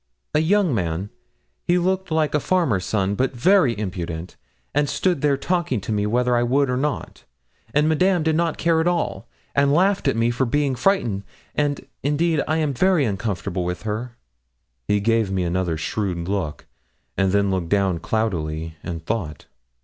[0.33, 1.11] 'A young man;
[1.63, 4.35] he looked like a farmer's son, but very impudent,
[4.73, 7.23] and stood there talking to me whether I would or not;
[7.71, 11.21] and Madame did not care at all, and laughed at me for being frightened;
[11.53, 14.17] and, indeed, I am very uncomfortable with her.'
[14.87, 16.65] He gave me another shrewd look,
[17.15, 19.45] and then looked down cloudily and thought.